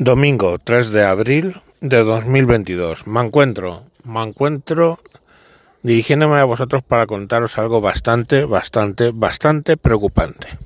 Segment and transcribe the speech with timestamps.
[0.00, 3.08] Domingo 3 de abril de 2022.
[3.08, 5.00] Me encuentro, me encuentro
[5.82, 10.56] dirigiéndome a vosotros para contaros algo bastante, bastante, bastante preocupante.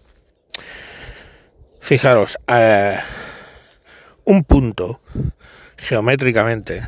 [1.81, 2.99] Fijaros, eh,
[4.27, 5.01] un punto
[5.79, 6.87] geométricamente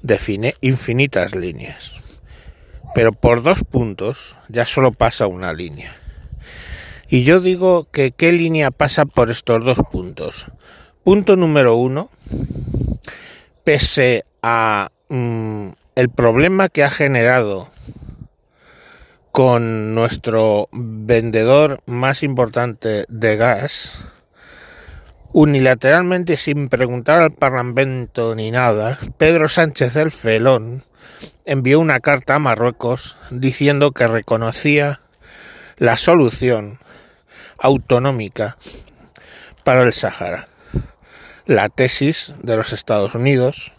[0.00, 1.92] define infinitas líneas,
[2.94, 5.94] pero por dos puntos ya solo pasa una línea.
[7.10, 10.46] Y yo digo que qué línea pasa por estos dos puntos.
[11.08, 12.10] Punto número uno,
[13.64, 17.70] pese a mm, el problema que ha generado
[19.32, 24.04] con nuestro vendedor más importante de gas,
[25.32, 30.84] unilateralmente sin preguntar al Parlamento ni nada, Pedro Sánchez el Felón
[31.46, 35.00] envió una carta a Marruecos diciendo que reconocía
[35.78, 36.80] la solución
[37.56, 38.58] autonómica
[39.64, 40.48] para el Sáhara
[41.48, 43.72] la tesis de los Estados Unidos,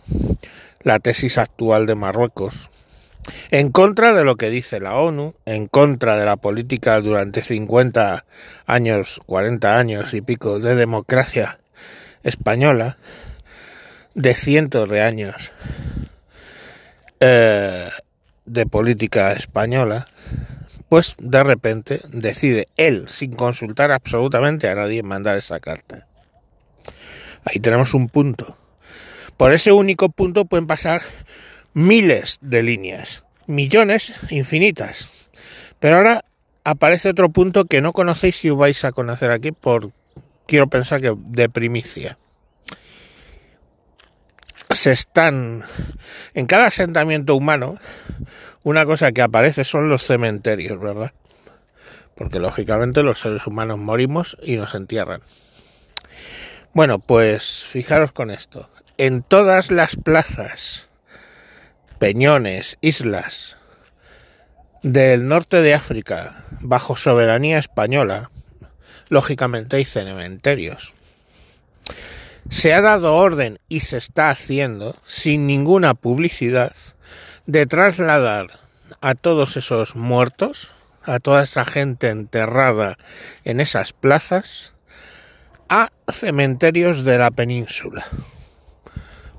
[0.82, 2.72] la tesis actual de Marruecos,
[3.52, 8.26] en contra de lo que dice la ONU, en contra de la política durante 50
[8.66, 11.60] años, 40 años y pico de democracia
[12.24, 12.98] española,
[14.16, 15.52] de cientos de años
[17.20, 17.90] eh,
[18.48, 20.08] de política española,
[20.90, 26.08] pues de repente decide él, sin consultar absolutamente a nadie, mandar esa carta.
[27.46, 28.58] Ahí tenemos un punto.
[29.38, 31.02] Por ese único punto pueden pasar
[31.74, 35.10] miles de líneas, millones infinitas.
[35.80, 36.26] Pero ahora
[36.64, 39.92] aparece otro punto que no conocéis y vais a conocer aquí por,
[40.46, 42.18] quiero pensar que de primicia.
[44.70, 45.64] Se están,
[46.34, 47.76] en cada asentamiento humano,
[48.64, 51.14] una cosa que aparece son los cementerios, ¿verdad?
[52.14, 55.22] Porque lógicamente los seres humanos morimos y nos entierran.
[56.74, 58.70] Bueno, pues fijaros con esto.
[58.98, 60.88] En todas las plazas,
[61.98, 63.58] peñones, islas
[64.84, 68.30] del norte de África, bajo soberanía española,
[69.10, 70.94] lógicamente hay cementerios.
[72.50, 76.76] Se ha dado orden y se está haciendo, sin ninguna publicidad,
[77.48, 78.60] de trasladar
[79.02, 80.72] a todos esos muertos,
[81.04, 82.98] a toda esa gente enterrada
[83.44, 84.74] en esas plazas,
[85.70, 88.06] a cementerios de la península.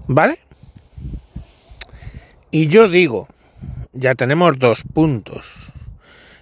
[0.06, 0.38] ¿Vale?
[2.50, 3.28] Y yo digo,
[3.92, 5.72] ya tenemos dos puntos.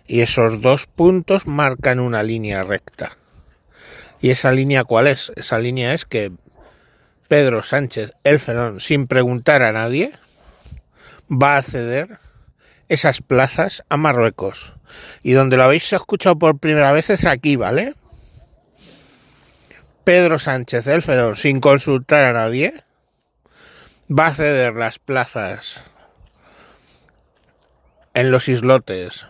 [0.06, 3.16] Y esos dos puntos marcan una línea recta.
[4.20, 5.32] ¿Y esa línea cuál es?
[5.36, 6.32] Esa línea es que
[7.28, 10.12] Pedro Sánchez el Fenón, sin preguntar a nadie,
[11.30, 12.18] va a ceder
[12.88, 14.74] esas plazas a Marruecos.
[15.22, 17.94] Y donde lo habéis escuchado por primera vez es aquí, ¿vale?
[20.08, 22.72] Pedro Sánchez el Fenón, sin consultar a nadie,
[24.10, 25.84] va a ceder las plazas
[28.14, 29.26] en los islotes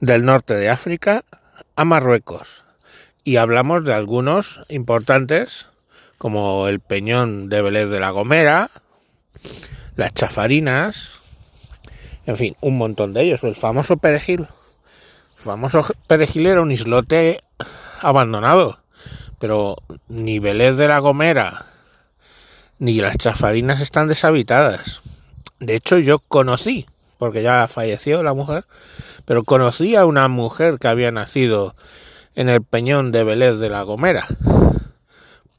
[0.00, 1.22] del norte de África
[1.76, 2.64] a Marruecos.
[3.22, 5.68] Y hablamos de algunos importantes,
[6.18, 8.72] como el Peñón de Vélez de la Gomera,
[9.94, 11.20] las Chafarinas,
[12.26, 13.44] en fin, un montón de ellos.
[13.44, 14.40] El famoso perejil.
[14.40, 14.48] El
[15.44, 17.38] famoso perejil era un islote
[18.00, 18.81] abandonado
[19.42, 19.74] pero
[20.06, 21.66] ni Vélez de la Gomera
[22.78, 25.02] ni las chafarinas están deshabitadas.
[25.58, 26.86] De hecho, yo conocí,
[27.18, 28.66] porque ya falleció la mujer,
[29.24, 31.74] pero conocí a una mujer que había nacido
[32.36, 34.28] en el peñón de Vélez de la Gomera.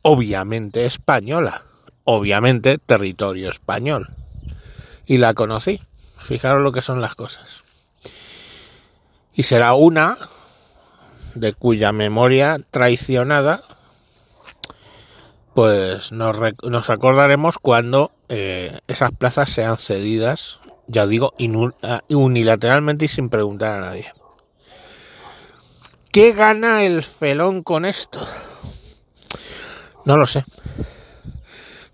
[0.01, 1.63] Obviamente española,
[2.05, 4.11] obviamente territorio español.
[5.05, 5.81] Y la conocí.
[6.19, 7.63] Fijaros lo que son las cosas.
[9.33, 10.17] Y será una
[11.35, 13.63] de cuya memoria traicionada
[15.53, 21.33] pues nos, nos acordaremos cuando eh, esas plazas sean cedidas, ya digo,
[21.83, 24.11] ah, unilateralmente y sin preguntar a nadie.
[26.11, 28.25] ¿Qué gana el felón con esto?
[30.05, 30.45] No lo sé.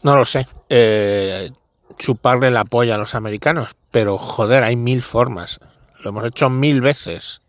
[0.04, 0.48] No lo sé.
[0.70, 1.52] Eh,
[1.98, 3.76] chuparle la polla a los americanos.
[3.92, 5.60] Pero joder, hay mil formas.
[6.00, 7.42] Lo hemos hecho mil veces.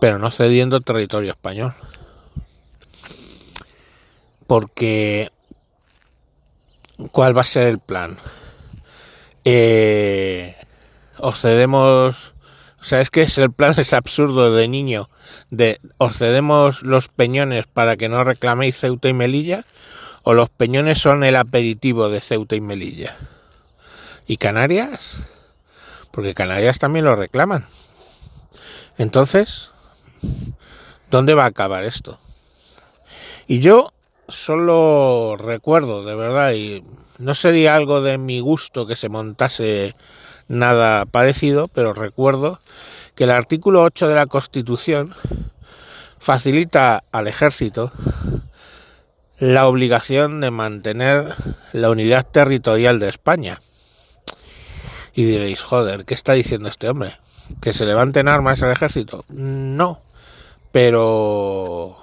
[0.00, 1.74] Pero no cediendo territorio español
[4.50, 5.30] porque
[7.12, 8.18] ¿cuál va a ser el plan?
[9.44, 10.56] Eh,
[11.18, 12.34] os cedemos,
[12.80, 15.08] o sea, es que es el plan es absurdo de niño,
[15.50, 19.66] de os cedemos los peñones para que no reclaméis Ceuta y Melilla,
[20.24, 23.16] o los peñones son el aperitivo de Ceuta y Melilla.
[24.26, 25.18] ¿Y Canarias?
[26.10, 27.66] Porque Canarias también lo reclaman.
[28.98, 29.70] Entonces,
[31.08, 32.18] ¿dónde va a acabar esto?
[33.46, 33.92] Y yo
[34.30, 36.84] solo recuerdo, de verdad, y
[37.18, 39.94] no sería algo de mi gusto que se montase
[40.48, 42.60] nada parecido, pero recuerdo
[43.14, 45.14] que el artículo 8 de la Constitución
[46.18, 47.92] facilita al ejército
[49.38, 51.34] la obligación de mantener
[51.72, 53.60] la unidad territorial de España.
[55.14, 57.18] Y diréis, joder, ¿qué está diciendo este hombre?
[57.60, 59.24] ¿Que se levanten armas al ejército?
[59.28, 60.00] No,
[60.72, 61.96] pero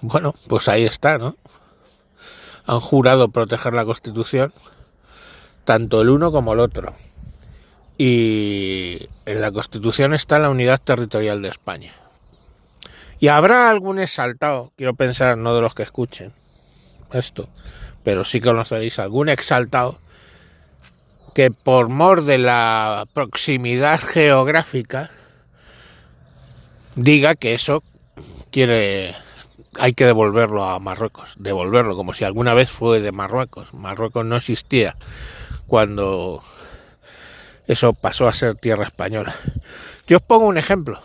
[0.00, 1.36] bueno, pues ahí está, ¿no?
[2.66, 4.52] Han jurado proteger la Constitución,
[5.64, 6.94] tanto el uno como el otro.
[7.98, 11.92] Y en la Constitución está la unidad territorial de España.
[13.20, 16.32] Y habrá algún exaltado, quiero pensar, no de los que escuchen
[17.12, 17.48] esto,
[18.02, 19.98] pero sí conoceréis algún exaltado
[21.34, 25.10] que por mor de la proximidad geográfica
[26.94, 27.82] diga que eso
[28.50, 29.14] quiere
[29.78, 33.74] hay que devolverlo a Marruecos, devolverlo como si alguna vez fue de Marruecos.
[33.74, 34.96] Marruecos no existía
[35.66, 36.42] cuando
[37.66, 39.34] eso pasó a ser tierra española.
[40.06, 41.00] Yo os pongo un ejemplo.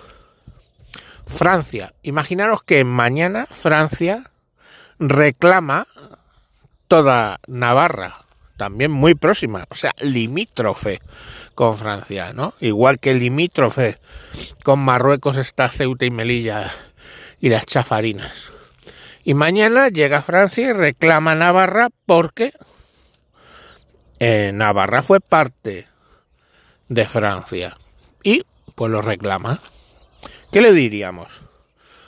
[1.26, 1.94] Francia.
[2.04, 4.32] Imaginaros que mañana Francia
[5.00, 5.88] reclama
[6.88, 8.26] toda Navarra,
[8.56, 11.02] también muy próxima, o sea, limítrofe
[11.54, 12.54] con Francia, ¿no?
[12.60, 14.00] Igual que limítrofe
[14.64, 16.72] con Marruecos está Ceuta y Melilla
[17.40, 18.57] y las chafarinas.
[19.28, 22.54] Y mañana llega Francia y reclama Navarra porque
[24.20, 25.90] eh, Navarra fue parte
[26.88, 27.78] de Francia
[28.24, 29.62] y pues lo reclama.
[30.50, 31.42] ¿Qué le diríamos?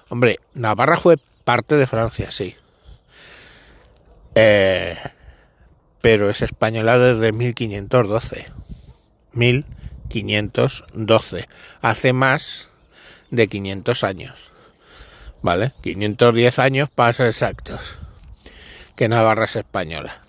[0.07, 2.55] Hombre, Navarra fue parte de Francia, sí.
[4.35, 4.95] Eh,
[5.99, 8.45] pero es española desde 1512.
[9.33, 11.49] 1512.
[11.81, 12.69] Hace más
[13.29, 14.48] de 500 años.
[15.41, 15.71] ¿Vale?
[15.81, 17.97] 510 años para ser exactos.
[18.95, 20.21] Que Navarra es española.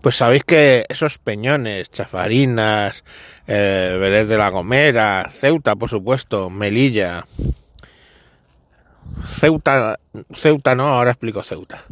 [0.00, 3.04] Pues sabéis que esos peñones, Chafarinas,
[3.46, 7.26] eh, de la Gomera, Ceuta, por supuesto, Melilla,
[9.26, 9.98] Ceuta,
[10.34, 11.82] Ceuta no, ahora explico Ceuta,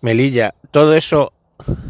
[0.00, 1.32] Melilla, todo eso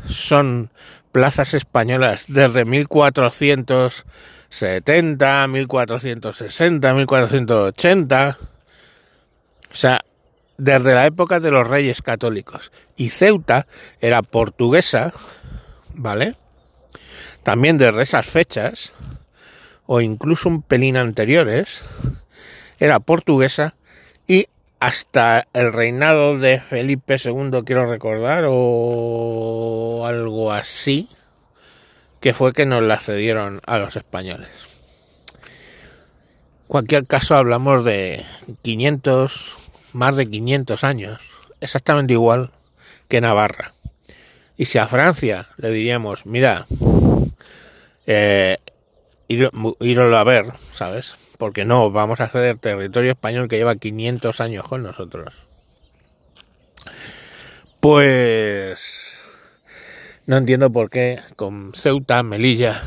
[0.07, 0.71] son
[1.13, 8.39] plazas españolas desde 1470, 1460, 1480,
[9.75, 10.05] o sea,
[10.57, 12.71] desde la época de los reyes católicos.
[12.97, 13.67] Y Ceuta
[14.01, 15.13] era portuguesa,
[15.95, 16.37] ¿vale?
[17.43, 18.93] También desde esas fechas,
[19.87, 21.83] o incluso un pelín anteriores,
[22.79, 23.75] era portuguesa
[24.29, 24.47] y
[24.79, 31.09] hasta el reinado de Felipe II, quiero recordar, o algo así,
[32.21, 34.51] que fue que nos la cedieron a los españoles.
[36.69, 38.25] Cualquier caso, hablamos de
[38.63, 39.64] 500,
[39.95, 41.23] más de 500 años,
[41.61, 42.51] exactamente igual
[43.09, 43.75] que Navarra.
[44.57, 46.67] Y si a Francia le diríamos, mira,
[48.07, 48.59] eh,
[49.29, 51.17] irlo a ver, ¿sabes?
[51.39, 55.47] Porque no, vamos a ceder territorio español que lleva 500 años con nosotros.
[57.81, 59.21] Pues
[60.27, 62.83] no entiendo por qué con Ceuta, Melilla,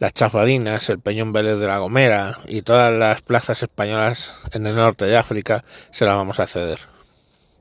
[0.00, 4.74] las Chafarinas, el Peñón Vélez de la Gomera y todas las plazas españolas en el
[4.74, 6.80] norte de África se las vamos a ceder.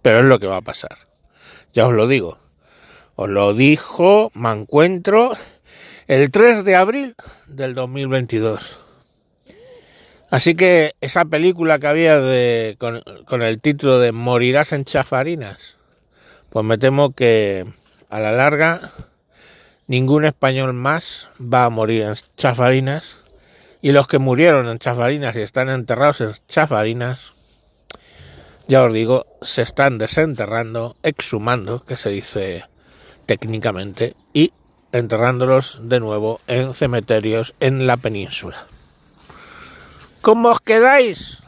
[0.02, 0.98] Pero es lo que va a pasar.
[1.74, 2.40] Ya os lo digo.
[3.16, 5.34] Os lo dijo, me encuentro
[6.08, 7.16] el 3 de abril
[7.48, 8.80] del 2022.
[10.30, 15.76] Así que esa película que había de, con, con, el título de Morirás en chafarinas,
[16.52, 17.66] pues me temo que
[18.10, 18.92] a la larga
[19.90, 23.18] ningún español más va a morir en chafarinas
[23.82, 27.34] y los que murieron en chafarinas y están enterrados en chafarinas,
[28.68, 32.66] ya os digo, se están desenterrando, exhumando, que se dice
[33.26, 34.54] técnicamente y
[34.92, 38.68] enterrándolos de nuevo en cementerios en la península.
[40.22, 41.40] ¿Cómo os quedáis?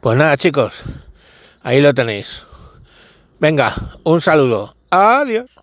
[0.00, 0.82] Pues nada, chicos,
[1.62, 2.46] ahí lo tenéis.
[3.38, 4.76] Venga, un saludo.
[4.88, 5.61] Adiós.